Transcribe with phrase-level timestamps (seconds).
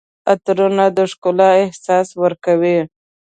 [0.31, 2.77] عطرونه د ښکلا احساس ورکوي.